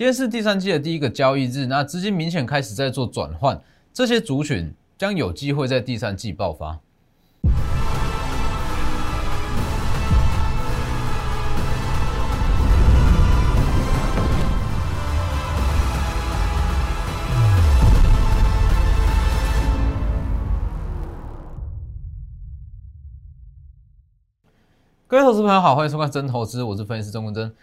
[0.00, 3.60] 今天是第三季的第一个交易日，那资金明显开始在做转换，
[3.92, 6.80] 这些族群将有机会在第三季爆发。
[25.06, 27.54] 各位投资朋友好，欢迎收看真投资，我是分析师钟文真。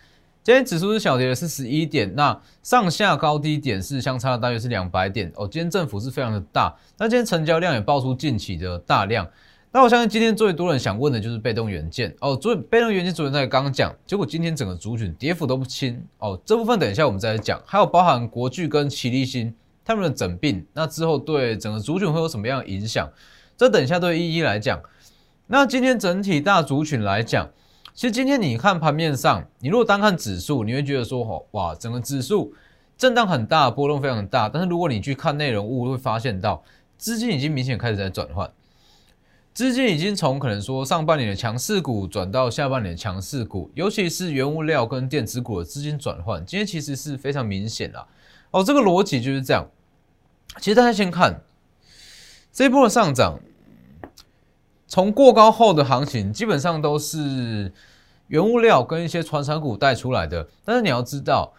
[0.47, 5.45] 今天指数是小跌的是十一点，那上下高低点是相差大约是两百点哦。
[5.45, 9.27] 今天振幅是非常的大，那今天成交量也爆出近期的大量。
[9.73, 12.33] 那我相信今天最多人想问的就是被动元件哦。
[12.33, 16.39] 昨被动元件昨天在刚讲，结果今天整个族群跌幅都不轻哦。
[16.45, 19.53] 这部分等一下我们再来讲，还有包含国巨跟齐力新
[19.83, 23.05] 他们的整并，那之后对整个族群会有什么样的影响？
[23.57, 24.81] 这等一下对一一来讲。
[25.47, 27.49] 那今天整体大族群来讲，
[27.97, 32.53] 其实今天你看盘面上，你如果单看指数，你会觉得说，哇，整个指数
[32.95, 34.47] 震荡很大，波动非常大。
[34.47, 36.63] 但是如果你去看内容物，会发现到
[36.99, 38.47] 资金已经明显开始在转换，
[39.51, 48.07] 资金已经从可能说上半年的强势股转到下半年的强势股，尤其是原物料跟电子股的资金转换，今天其实是非常明显的。
[48.51, 49.67] 哦，这个逻辑就是这样。
[50.59, 51.41] 其实大家先看
[52.53, 53.39] 这一波的上涨。
[54.87, 57.71] 从过高后的行情，基本上都是
[58.27, 60.47] 原物料跟一些传产股带出来的。
[60.63, 61.51] 但是你要知道，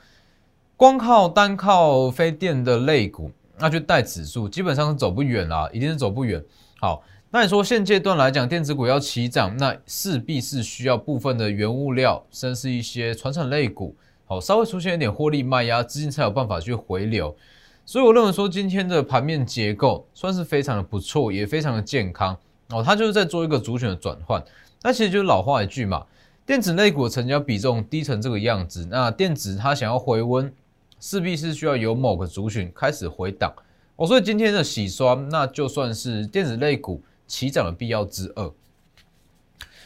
[0.76, 6.42] 光靠单靠非电的类股，那就带指数，基本上是走不远啦，一定是走不远。
[6.80, 13.94] 好，那你说现阶段来讲，电子股要起涨，那势必是需要部分的原物料，甚至一些传产类股，
[14.26, 17.36] 好，稍微出现一点获利卖压，资金才有办法去回流。
[17.84, 22.36] 所以我认为说，今天的盘面结构算是非常的不错，也非常的健康。
[22.70, 24.44] 哦，它就是在做一个主选的转换，
[24.82, 26.06] 那其实就是老话一句嘛，
[26.44, 30.52] 电子类股的成交比重低成这个样子，那电子它想要回温，
[31.00, 33.54] 势必是需要有某个主选开始回档。
[33.96, 38.52] 哦，所以今天的洗刷，那就算是电子类股起涨的必要之二。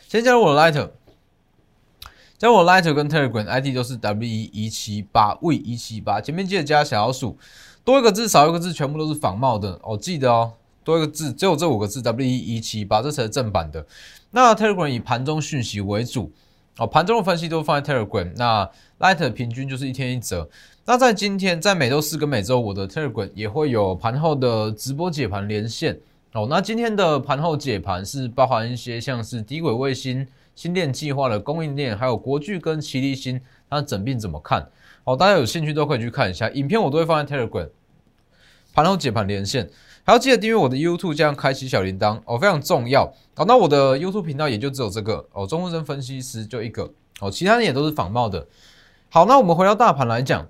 [0.09, 0.91] 先加入我的 Lighter，
[2.37, 7.39] 加入我 Lighter 跟 Telegram ID 都是 W 一一七八 V 一七八，前面记得加小老鼠，
[7.85, 10.55] 多一个字少一个字，全部都是仿冒的哦，记得哦。
[10.85, 13.87] 多一个字，只有这五个字，W 一一七八，这才是正版的。
[14.31, 16.33] 那 Telegram 以盘中讯息为主，
[16.79, 18.33] 哦，盘中的分析都放在 Telegram。
[18.37, 20.49] 那 Light 平均就是一天一折。
[20.85, 26.01] 那在今天，在每周四跟每周五的 Telegram 也会有盘后的直播解盘连线。
[26.33, 34.67] 哦，那今天的盘后解盘是包含一些像是低轨卫星、新电计划的供应链，还有国巨跟奇力新，它整并怎么看？
[35.05, 37.69] 哦，大家有兴趣都可以去看一下影片，我都会放在 Telegram
[38.73, 39.69] 盘后解盘连线。
[40.05, 43.13] 还要记得订阅我的 YouTube，这样开启小铃铛哦，非常重要。
[43.37, 46.91] 好，那我的 YouTube 频道也就只有这个哦，中文生分析师就一个
[47.21, 48.47] 哦，其他人也都是仿冒的。
[49.09, 50.49] 好，那我们回到大盘来讲，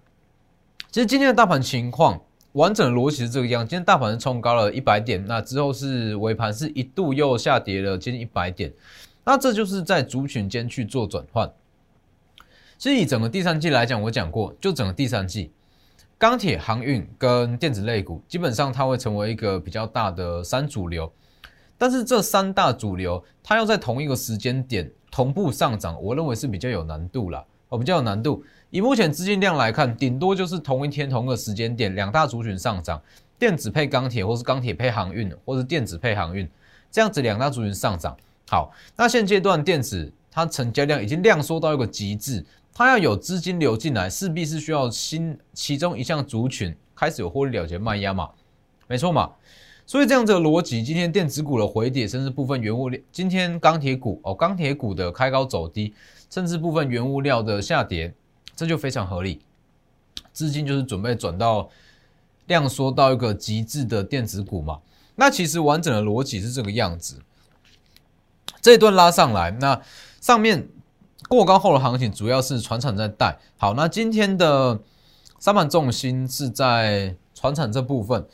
[0.91, 8.73] 其实今天的大盘情况完整的逻辑是这个样，今天大盘是冲高了一百点，那之后是尾盘是一度又下跌了接近一百点，
[9.25, 11.53] 那这就是在族群间去做转换。
[12.79, 15.53] 其实以整个第三季来讲，我讲过，就整个第三季。
[16.23, 21.13] 钢铁、航运跟电子类股，基本上它会成为一个比较大的三主流。
[21.77, 27.45] 但是这三大主流，它要在同一个时间点同步上涨，我认为是比较有难度了。
[27.71, 28.45] 哦，比较有难度。
[28.71, 33.03] 以目前资金量来看，顶多就是同一天同一个时间点，两大族群上涨，
[33.37, 36.49] 电子配钢铁，或是钢铁配航运，或是电子配航运，
[36.89, 38.17] 这样子两大族群上涨。
[38.49, 42.47] 好，那现阶段电子它成交量已经量缩到一个极致。
[42.85, 48.29] 它要有资金流进来，势必是需要新其中一项族群开始有获利了结卖压嘛，
[48.89, 49.31] 没错嘛。
[49.87, 55.95] 所以这样子的逻辑，今天电子股的回跌，甚至部分原物料，今天钢铁股哦，钢铁股的开高走低，
[56.29, 58.13] 甚至部分原物料的下跌，
[58.57, 59.41] 这就非常合理。
[60.33, 61.69] 资金就是准备转到
[62.47, 64.81] 量缩到一个极致的电子股嘛。
[65.15, 67.21] 那其实完整的逻辑是这个样子，
[68.61, 69.81] 这一段拉上来，那
[70.21, 70.69] 上面。
[71.33, 74.79] 过高后的行情主要是船厂在带好，那今天的
[75.39, 78.27] 三板重心是在船厂这部分，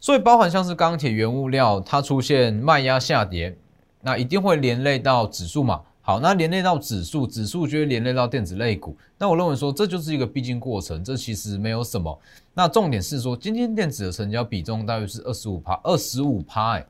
[0.00, 3.54] 所以包含像是钢铁原物料，它出现卖压下跌，
[4.00, 5.82] 那一定会连累到指数嘛。
[6.00, 8.96] 好，那连累到指数，指数就会连累到电子类股。
[9.18, 12.18] 那我认为说这就是一个必经过程，这其实没有什么。
[12.54, 16.86] 那重点是说，今天电子的成交比重大约是二十五趴，二十五趴，哎，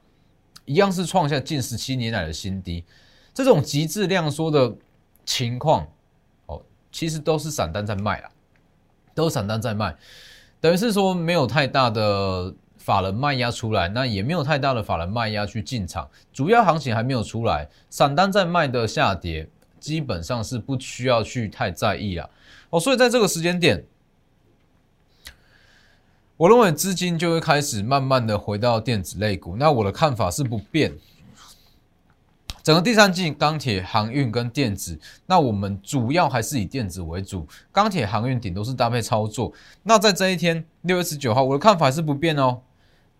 [0.67, 2.85] 一样是创下近十七年来的新低。
[3.35, 4.73] 这种极致量缩的。
[5.25, 5.87] 情况
[6.47, 8.31] 哦，其实都是散单在卖啊，
[9.15, 9.95] 都是散单在卖，
[10.61, 19.49] 等于是说没有太大的法人卖压出来，那也没有太大的法人卖压去进场，主要行情还没有出来，散单在卖的下跌
[19.79, 22.29] 基本上是不需要去太在意啊。
[22.71, 23.85] 哦，所以在这个时间点，
[26.37, 29.57] 我认为资金就会开始慢慢的回到电子类股。
[29.57, 30.93] 那我的看法是不变，
[32.63, 39.53] 整个第三季钢铁、航运跟电子，那我们主要还是以电子为主，钢铁、航运顶都是搭配操作。
[39.83, 42.61] 那在这一天六月十九号，我的看法是不变哦，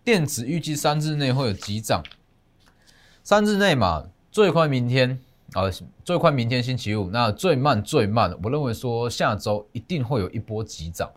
[0.03, 2.01] 电子预计三日内会有急涨，
[3.21, 5.19] 三日内嘛，最快明天
[5.51, 5.63] 啊，
[6.05, 11.11] 最快明天星期五，那最慢最慢，我认为说下周一定会有一波急涨。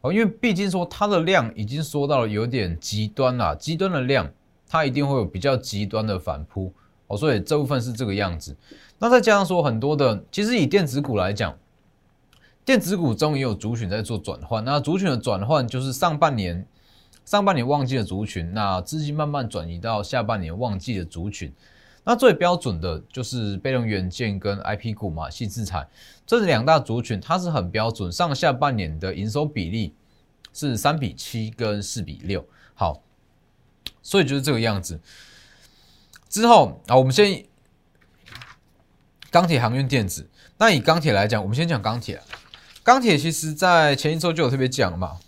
[0.00, 4.28] 哦，因为毕竟说它的量已经说到了有点极端了，极端的量，
[4.66, 6.72] 它一定会有比较极端的反扑
[7.10, 8.56] 哦，所以这部分是这个样子。
[9.00, 11.58] 那再加上说很多的，其实以电子股来讲，
[12.64, 16.64] 电子股中也有族群在做转换，那族群的转换就是上半年
[17.24, 21.52] 上半年旺季的族群，那资金慢慢转移到下半年旺季的族群。
[22.04, 25.86] 那最标准的就是被动元件跟 IP 股嘛，细制裁，
[26.24, 29.92] 这两大族群，它是很标准，上下半年的营收比例
[30.52, 33.02] 是三比七跟四比六，好，
[34.00, 35.00] 所以就是这个样子。
[36.30, 37.44] 之后啊，我们先
[39.30, 40.30] 钢铁、航运、电子。
[40.56, 42.22] 那以钢铁来讲，我们先讲钢铁。
[42.82, 45.18] 钢铁其实在前一周就有特别讲嘛，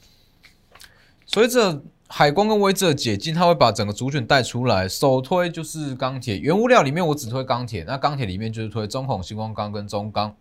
[1.27, 4.89] 随着海光跟威智解禁，它会把整个主卷带出来。
[4.89, 10.37] 首推就是钢铁，原物料里面我只推钢铁，那钢铁里面就是推中红、星光钢跟中钢。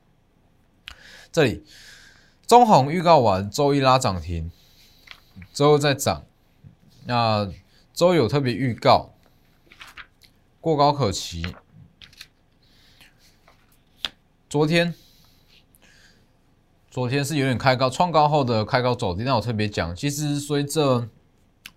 [1.32, 1.64] 这里
[2.46, 4.52] 中红预告完，周一拉涨停，
[5.54, 6.24] 之后再涨。
[7.06, 7.50] 那
[7.94, 9.14] 周有特别预告，
[10.62, 11.44] 过高可期。
[14.48, 14.94] 昨天。
[16.92, 19.24] 昨天是有点开高，创高后的开高走低。
[19.24, 21.08] 那我特别讲，其实随着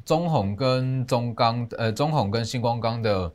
[0.04, 3.32] 中红跟中钢，呃，中红跟星光钢的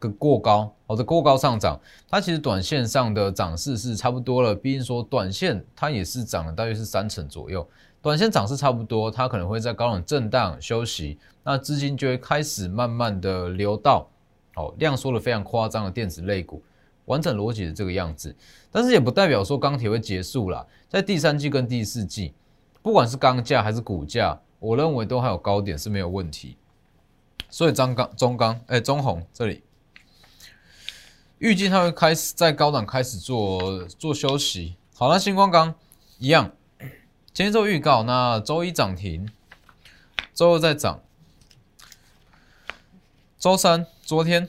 [0.00, 4.56] 个过高，或者过高上涨，它其实短线上的涨势是差不多了。
[4.56, 7.64] 毕竟说短线它也是涨了大约是三成左右，
[8.02, 14.08] 短线涨势差不多，它可能会在高冷震荡休息，那资金就会开始慢慢的流到，
[14.54, 16.62] 哦，量缩的非常夸张的电子类股，
[17.06, 18.34] 完整逻辑是这个样子。
[18.70, 22.34] 但是也不代表说钢铁会结束啦，在第三季跟第四季，
[22.82, 24.40] 不管是钢价还是股价。
[24.58, 26.56] 我认为都还有高点是没有问题，
[27.50, 29.60] 所以张钢、中钢、哎中红这里，
[31.38, 34.76] 预计它会开始在高档开始做做休息。
[34.94, 35.74] 好，那星光钢
[36.20, 36.52] 一样，
[37.34, 39.28] 前一周预告，那周一涨停，
[40.32, 41.02] 周二再涨，
[43.36, 44.46] 周三昨天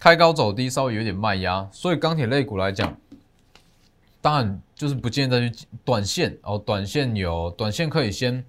[0.00, 2.96] 开高走低，稍微有点卖压，所以钢铁类股来讲，
[4.22, 8.42] 当然就是不建议再去短线哦，短线有短线可以先。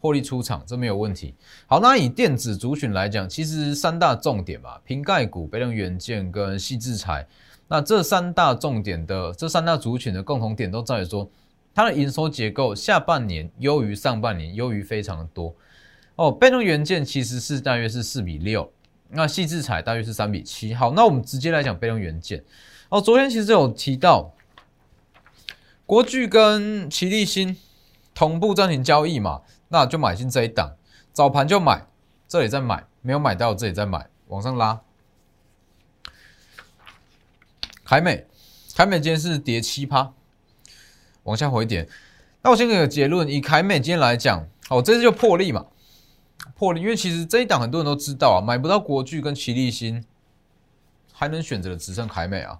[0.00, 1.34] 获利出场，这没有问题。
[1.66, 7.26] 好，那以电子族群来讲，其实三大重点吧，瓶盖股、被动元件跟细制材。
[7.66, 11.26] 那这三大重点的这三大族群的共同点都在于说，
[11.74, 15.54] 它的营收结构下半年优于上半年，优于非常的多。
[16.16, 18.70] 哦，被动元件其实是大约是四比六，
[19.12, 20.74] 那细制材大约是三比七。
[20.74, 22.44] 好，那我们直接来讲备用元件。
[22.88, 24.34] 哦，昨天其实有提到
[25.86, 27.56] 国巨跟奇力新
[28.14, 29.42] 同步暂停交易嘛。
[29.68, 30.76] 那就买进这一档，
[31.14, 31.86] 早盘就买，
[32.28, 34.82] 这里再买，没有买到这里再买，往上拉。
[37.82, 38.26] 凯美，
[38.76, 40.12] 凯美今天是跌七趴，
[41.22, 41.88] 往下回点。
[42.42, 45.64] 那我先给个结论，以凯美今天来讲，哦，这次就破例嘛，
[46.62, 50.04] 破例，因为其实这一档很多人都知道啊，买不到国巨跟奇力新，
[51.12, 52.56] 还能选择的只剩凯美啊。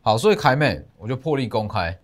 [0.00, 1.98] 好，所以凯美我就破例公开。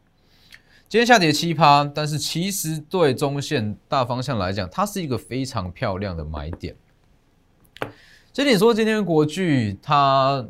[0.91, 6.77] 今天下跌七趴，但是其实对中线大方向来讲，它是一个非常漂亮的买点。
[8.31, 10.47] 这里说今天国巨它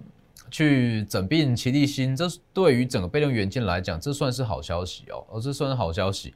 [0.50, 6.34] 去整并齐力新，这对于整个被动元件来讲，这算是好消息哦，哦，这算是好消息。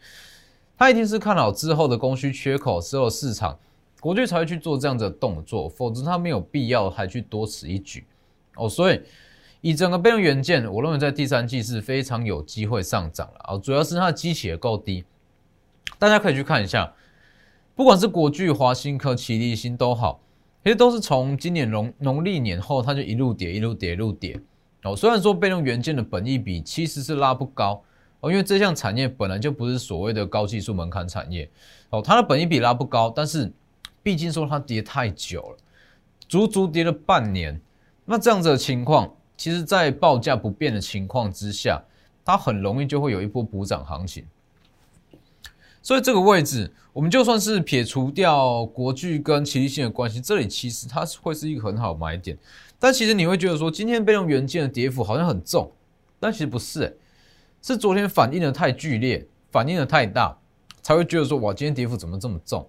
[0.79, 3.59] 它一定是看好之后的供需缺口之后市场，
[4.01, 8.07] 国巨才会去做这样的动作，否则它没有必要还去多此一举
[8.57, 9.01] 哦，所以。
[9.63, 15.05] 以整个被动元件，我认为在第三季是非常有机会上涨了啊，主要是它的基企也够低，
[15.99, 16.93] 大家可以去看一下，
[17.75, 20.21] 不管是国巨、华新科、奇力新都好，
[20.63, 24.39] 其实都是从今年农农历年后，它就一路跌、一路跌、一路跌
[24.85, 24.95] 哦。
[24.95, 27.83] 虽然说被动元件的本益比其实是拉不高
[28.21, 31.51] 哦，因为这项产业本来就不是所谓的高技术门槛产业
[31.91, 33.53] 哦，它的本益比拉不高，但是
[34.07, 35.57] 毕竟说它跌太久了，
[36.29, 37.61] 足足跌了半年，
[38.05, 39.13] 那这样子的情况。
[39.37, 41.83] 其实，在报价不变的情况之下，
[42.25, 44.25] 它很容易就会有一波补涨行情。
[45.83, 52.39] 所以这个位置，我们就算是撇除掉国巨跟齐力性的关系，这里其实它是会是一个很好买点。
[52.79, 55.73] 但其实你会觉得说，今天被动元件的跌幅好像很重，
[56.21, 56.93] 但其实不是，哎，
[57.61, 60.39] 是昨天反应的太剧烈，反应的太大，
[60.81, 62.65] 才会觉得说，哇，今天跌幅怎么这么重？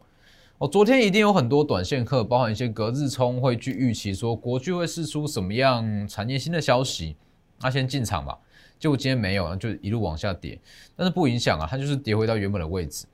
[0.60, 7.16] 哦，昨天一定有很多短线客，包含一些隔日冲，会去预期说国巨会释出什么样产业新的消息，
[7.62, 8.36] 那先进场吧。
[8.80, 10.60] 结果今天没有，就一路往下跌，
[10.96, 13.06] 但是不影响啊，它就是跌回到原本的位置。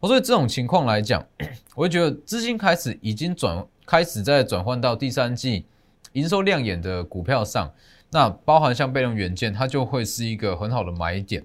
[0.00, 1.26] 我所以这种情况来讲，
[1.74, 5.64] 我会觉得资金开始已经转开始在转换到第三季
[6.12, 7.72] 营收亮眼的股票上，
[8.10, 11.42] 那包含像被动元件，它就会是一个很好的买点。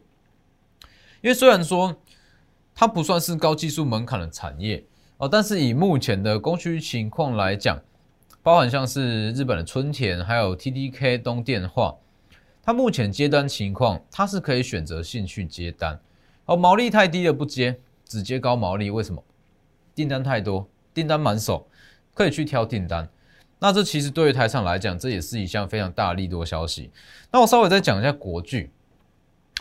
[1.21, 1.95] 因为虽然说
[2.75, 4.83] 它不算是高技术门槛的产业。
[5.17, 7.81] 哦，但是以目前的供需情况来讲，
[8.43, 11.95] 包含像是日本的春田，还有 T D K 东电化，
[12.61, 15.99] 它目前接单情况，它是可以选择性去接单。
[16.45, 19.23] 哦，毛利太低了不接，只接高毛利，为什么？
[19.95, 21.67] 订单太多，订单满手，
[22.13, 23.09] 可以去挑订单。
[23.57, 26.91] 那这其实对于台厂来讲，这也是一项非常大的利多消息。
[27.31, 28.69] 那我稍微再讲一下国巨，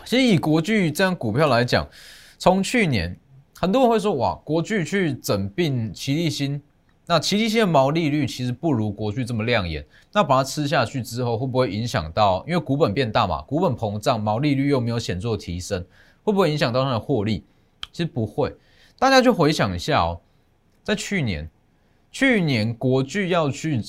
[0.05, 1.89] 其实以国巨这样股票来讲，
[2.37, 3.17] 从去年。
[3.59, 6.61] 很多人会说，哇，国巨去整并齐力新，
[7.07, 9.83] 那齐力新的毛利率其实不如国巨这么亮眼。
[10.13, 12.45] 那把它吃下去之后，会不会影响到？
[12.47, 15.83] 因为股本变大嘛，股本膨胀，毛利率又没有显著提升，
[16.23, 17.43] 会不会影响到它的获利？
[17.91, 18.55] 其实不会。
[18.99, 20.21] 大家就回想一下哦，
[20.83, 21.49] 在去年，
[22.11, 23.81] 去年国巨要去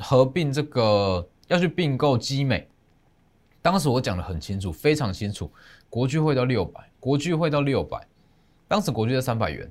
[0.00, 2.66] 合并这个，要去并购基美，
[3.62, 5.48] 当时我讲的很清楚，非常清楚，
[5.88, 8.04] 国巨会到六百，国巨会到六百。
[8.68, 9.70] 当时国巨在三百元，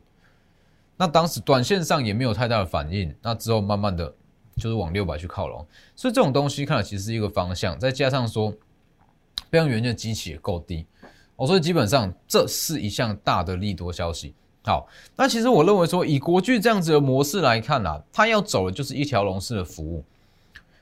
[0.98, 4.14] 那当时短线上也没有太大的反应，那之后慢慢的
[4.56, 8.54] 就是往六百去靠拢，所以这种东西看来其实是一个方向，再加上说，
[9.50, 10.86] 备用元件机器也够低，
[11.36, 14.34] 哦，所以基本上这是一项大的利多消息。
[14.64, 20.04] 好，那其实我认为说，以国巨这样子的模式来看啊，它要走的就是一条龙式的服务，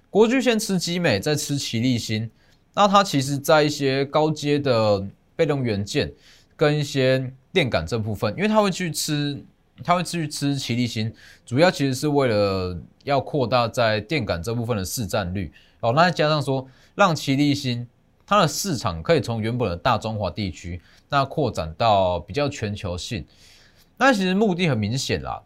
[0.09, 2.31] 国巨先吃基美，再吃奇力新，
[2.75, 5.05] 那它其实在一些高阶的
[5.35, 6.13] 被动元件
[6.55, 9.45] 跟一些电感这部分，因为他会去吃，
[9.83, 11.13] 他会去吃奇力新，
[11.45, 15.93] 主要其实是为了要扩大在电感这部分的市占率哦。
[15.93, 17.87] 那再加上说，让奇力新
[18.25, 23.23] 它的市场可以从原本的大中华地区，那扩展到比较全球性。
[23.97, 25.39] 那其实目的很明显啦，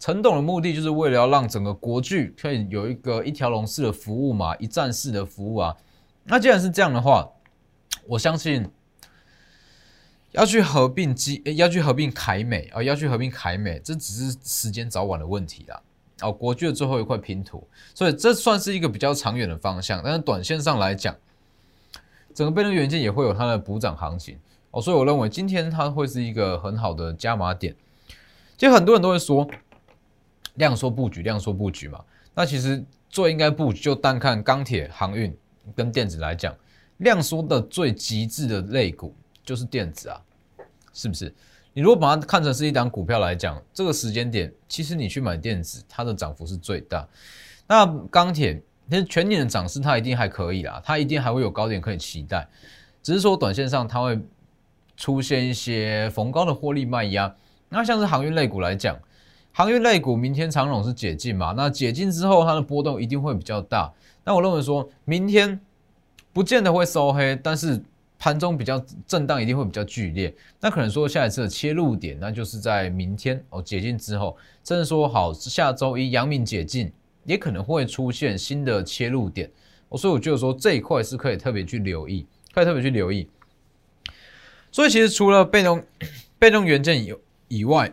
[0.00, 5.76] 陈董的目的就是为了要让整个国巨可以有一个一条龙式的服务嘛，一站式的服务啊。
[6.24, 7.30] 那既然是这样的话，
[8.08, 8.68] 我相信。
[10.32, 15.82] 要去合并基，要去合并凯美啊，要去合并凯美，这只是时间早晚的问题啦。
[16.22, 20.00] 哦，国巨的最后一块拼图，所以这算是一个比较长远的方向。
[20.04, 21.14] 但是短线上来讲，
[22.34, 24.38] 整个被动元件也会有它的补涨行情
[24.70, 27.74] 哦，所以我认为今天它会是一个很好的加码点。
[28.56, 29.46] 其实很多人都会说
[30.54, 32.02] 量缩布局，量缩布局嘛。
[32.34, 35.36] 那其实最应该布局就单看钢铁、航运
[35.74, 36.54] 跟电子来讲，
[36.98, 39.14] 量缩的最极致的类股。
[39.44, 40.20] 就是电子啊，
[40.92, 41.34] 是不是？
[41.74, 47.08] 你如果把它看成是一档股票来讲，这个时间点，其实你去买电子，它的涨幅是最大。
[47.66, 52.46] 那钢铁，其实全年的涨势它一定还可以啦，它一定还会有高点可以期待。
[53.02, 54.20] 只是说短线上它会
[54.98, 57.34] 出现一些逢高的获利卖压。
[57.70, 59.00] 那像是航运类股来讲，
[59.50, 61.54] 航运类股明天长龙是解禁嘛？
[61.56, 63.90] 那解禁之后，它的波动一定会比较大。
[64.24, 65.58] 那我认为说明天
[66.34, 67.82] 不见得会收黑，但是。
[68.22, 70.32] 盘中比较震荡，一定会比较剧烈。
[70.60, 76.92] 那可能说下一次的切入点，那就是在明天哦解禁之后，甚至说好下周一阳明解禁，
[77.24, 79.50] 也可能会出现新的切入点。
[79.88, 82.24] 哦，所以我觉得说这一块是可以特别去留意，
[82.54, 83.28] 可以特别去留意。
[84.70, 85.84] 所以其实除了被动
[86.38, 87.12] 被动元件以
[87.48, 87.92] 以外，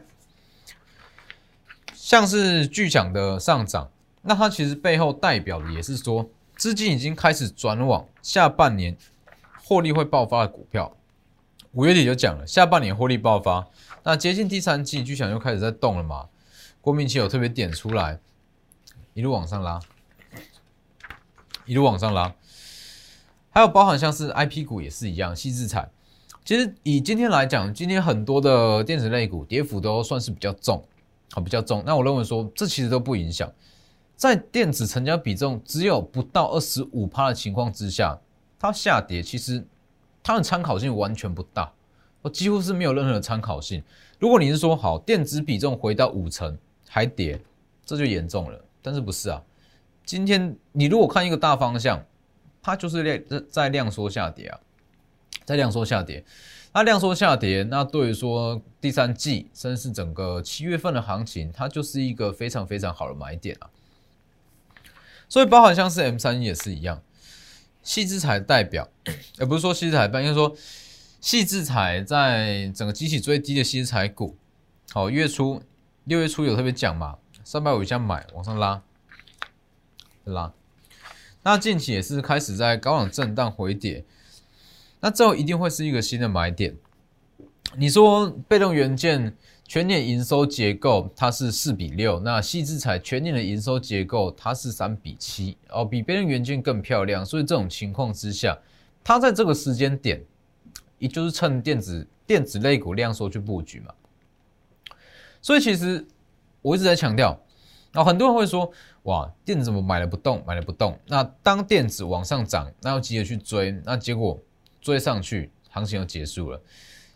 [1.95, 3.89] 像是巨响的上涨，
[4.21, 8.95] 那它其实背后代表的也是说资金已经开始转往下半年。
[9.69, 10.97] 获利会爆发的股票，
[11.73, 13.67] 五月底就讲了，下半年获利爆发。
[14.01, 16.27] 那接近第三季，巨响又开始在动了嘛？
[16.81, 18.19] 国民期有特别点出来，
[19.13, 19.79] 一路往上拉，
[21.67, 22.33] 一路往上拉。
[23.51, 25.87] 还有包含像是 I P 股也是一样，细制彩。
[26.43, 30.83] 其实以今天来讲，今天很多的电子类股跌幅都算是比较重，
[31.29, 31.83] 好比较重。
[31.85, 33.47] 那我认为说，这其实都不影响，
[34.15, 38.19] 在电子成交比重只有不到二十五趴的情况之下。
[38.59, 39.65] 它下跌，其实
[40.21, 41.71] 它的参考性完全不大，
[42.21, 43.81] 我几乎是没有任何的参考性。
[44.19, 47.41] 如果你是说好电子比重回到五成还跌，
[47.85, 48.65] 这就严重了。
[48.81, 49.41] 但是不是啊？
[50.05, 52.05] 今天你如果看一个大方向，
[52.61, 54.59] 它就是在在量缩下跌啊，
[55.45, 56.25] 在量缩下跌。
[56.71, 63.69] 那量缩下跌，那对于说第三季甚至是整个七月份的行情，它就是一个非常非常好的买点啊。
[65.27, 67.01] 所以包含像是 M 三也是一样。
[67.81, 68.89] 细制裁代表，
[69.39, 70.55] 也 不是说细制裁办，应该说
[71.19, 74.37] 细制裁在整个机器最低的细制裁股，
[74.91, 75.61] 好月初
[76.03, 78.81] 六月初有特别讲嘛，三百五以下买，往上拉，
[80.23, 80.53] 拉。
[81.43, 84.03] 那近期也是开始在高档震荡回跌，
[84.99, 86.75] 那这一定会是一个新的买点。
[87.77, 89.37] 你说被动元件
[89.69, 97.23] 全年营收结构它是四比六，那细制材全年的营收结构它是三比七，哦，比别人元件更漂亮。
[97.23, 98.57] 所以这种情况之下，
[99.03, 100.19] 它在这个时间点，
[100.97, 103.93] 也就是趁电子电子类股量缩去布局嘛。
[105.39, 106.03] 所以其实
[106.63, 107.39] 我一直在强调，
[107.91, 108.71] 那，很多人会说。
[109.03, 110.99] 哇，电子怎么买了不动，买了不动？
[111.07, 114.37] 那当电子往上涨，那要急着去追，那结果
[114.81, 116.61] 追上去，行情又结束了。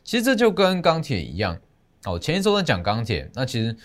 [0.03, 1.59] 其实这就跟钢铁一样。
[2.05, 3.75] 哦，前一周在讲钢铁，那其实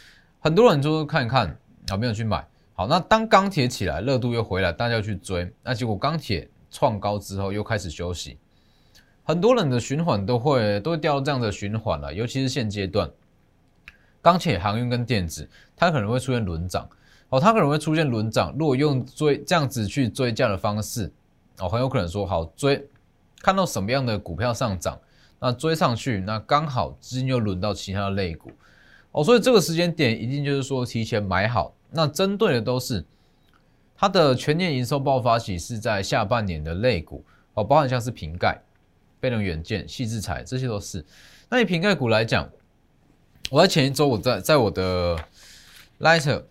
[0.40, 1.56] 很多人就是看一看，
[1.88, 2.46] 啊，没有去买。
[2.74, 8.38] 好，那当钢铁起来，热度又回来，大家要去追，那结果钢铁创高之后又开始休息。
[9.24, 13.10] 很多人的循环都会都会掉到这样的循环了，尤其是现阶段，
[14.22, 16.88] 钢铁、航运跟电子，它可能会出现轮涨。
[17.30, 18.54] 哦，它可能会出现轮涨。
[18.58, 21.12] 如果用追这样子去追价的方式，
[21.58, 22.88] 哦，很有可能说好追，
[23.42, 24.98] 看到什么样的股票上涨，
[25.40, 28.50] 那追上去，那刚好资金又轮到其他的类股。
[29.12, 31.74] 哦，所以这个时间点一定就是说提前买好。
[31.90, 33.04] 那针对的都是
[33.96, 37.24] 它的全年营收爆发期是在下半年的类股。
[37.54, 38.60] 哦，包含像是瓶盖、
[39.18, 41.04] 被动元件、细制材，这些都是。
[41.48, 42.48] 那以瓶盖股来讲，
[43.50, 45.16] 我在前一周我在在我的
[45.98, 46.44] Lighter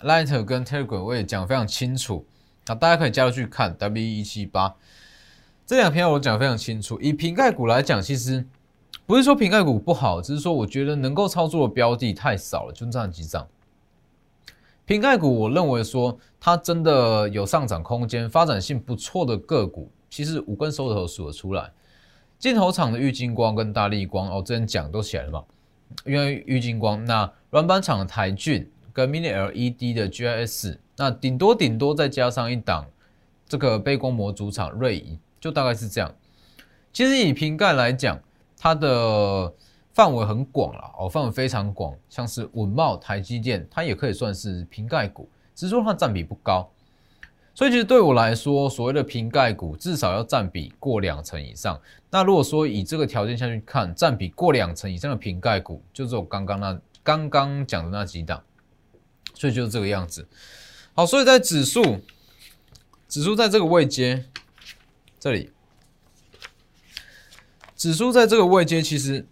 [0.00, 2.26] Lighter 跟 Telegram 我也讲非常清楚，
[2.66, 4.74] 那大家可以加入去看 W 一七八
[5.66, 7.00] 这两篇我讲非常清楚。
[7.00, 8.44] 以瓶盖股来讲，其实
[9.06, 13.46] 不是说瓶盖股不好，只是说我觉得能够操作的标的太少了，就这样几张。
[14.84, 21.70] 瓶盖股我认为说它真的有上涨空间、发展性不错的个股，其实五根手指头数得出来。
[22.38, 25.44] 镜头厂的玉金光跟大力光哦，之前讲都起来了嘛，
[26.04, 28.68] 因为玉金光那软板厂的台俊。
[28.94, 32.84] 跟 Mini LED 的 GIS，那顶多顶多再加上一档
[33.48, 36.14] 这个背光模组厂瑞仪，就大概是这样。
[36.90, 38.18] 其实以瓶盖来讲，
[38.56, 39.52] 它的
[39.92, 46.70] 范围很广了哦，范围非常广，像是稳茂、台积电，它也可以算是瓶盖股，只是说它占比不高。
[47.54, 51.78] 所以其实对我来说，所谓的瓶盖股至少要占比过两成以上。
[52.08, 58.42] 那如果说以这个条件下去看，占比过两成以上的瓶盖股，就是我刚刚那刚刚讲的那几档。
[59.34, 60.28] 所以就是这个样子，
[60.94, 62.00] 好，所以在指数，
[63.08, 64.26] 指数在这个位阶，
[65.22, 65.52] 这里，
[67.76, 69.24] 指数在这个位阶，其实，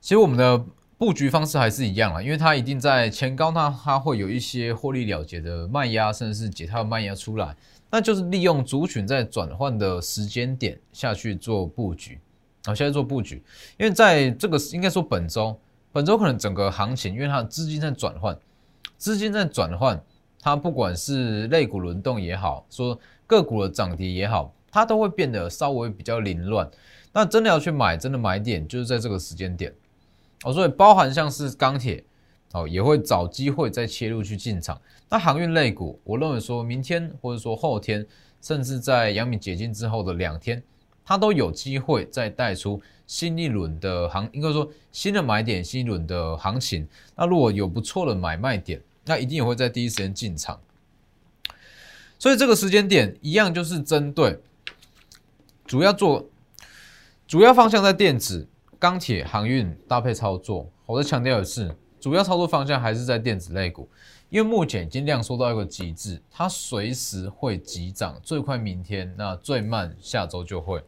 [0.00, 0.64] 其实我们的
[0.96, 7.56] 布局方式还是一样啊，因为它一定在前高，那它会有一些获利了结的卖压，甚至是解套卖压出来，
[7.90, 12.20] 那就是利用族群在转换的时间点下去做布局，
[12.64, 13.42] 好，现在做布局，
[13.78, 15.58] 因为在这个应该说本周。
[15.90, 18.38] 本周可能整个行情，因为它资金在转换，
[18.96, 20.00] 资金在转换，
[20.40, 26.68] 它不管是类股轮动也好，说个股的涨跌也好，它都会变得稍微比较凌乱。
[27.12, 29.74] 那真的要去买，真的买点就是在这个时间点
[30.44, 30.52] 哦。
[30.52, 32.02] 所以包含像是钢铁
[32.52, 34.80] 哦，也会找机会再切入去进场。
[35.08, 38.06] 那航运类股，我认为说明天或者说后天，
[38.40, 40.62] 甚至在阳明解禁之后的两天，
[41.04, 42.80] 它都有机会再带出。
[43.06, 46.86] 新一轮的行，应该说新的买点，新一轮的行情。
[47.16, 50.60] 那如果有不错的买卖点，那一定也会在第一时间进场。
[52.16, 54.40] 所以这个时间点一样，就是针对
[55.64, 56.30] 主要做
[57.26, 60.70] 主要方向在电子、钢铁、航运搭配操作。
[60.86, 63.88] 我在强调的是，主要操作方向还是在电子类股，
[64.28, 70.80] 因为目前已经量缩到一个极致，它随时会急涨，最快明天，那最慢下周就会。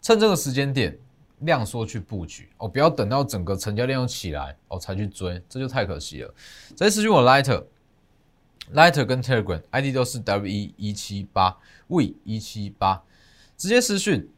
[0.00, 0.96] 趁这个时间点
[1.40, 6.34] 量缩去布局哦，不要等到整个成交量起来哦才去追，这就太可惜了。
[6.70, 13.02] 直接私讯我 Lighter，Lighter 跟 Telegram ID 都是 we 一七八 V 一七八，
[13.56, 14.28] 直接私讯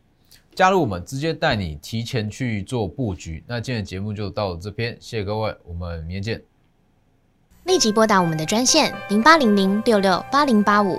[0.55, 3.43] 加入我们，直接带你提前去做布局。
[3.47, 6.43] 那今天的节目就到这边，谢谢各位，我们明天见。
[7.65, 10.99] 立即拨打我们的专线零八零零六六八零八五。